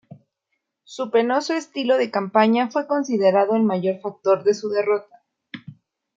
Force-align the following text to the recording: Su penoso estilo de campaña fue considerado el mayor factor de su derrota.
Su 0.83 1.11
penoso 1.11 1.53
estilo 1.53 1.95
de 1.95 2.09
campaña 2.09 2.71
fue 2.71 2.87
considerado 2.87 3.53
el 3.55 3.61
mayor 3.61 3.99
factor 4.01 4.43
de 4.43 4.55
su 4.55 4.69
derrota. 4.71 5.21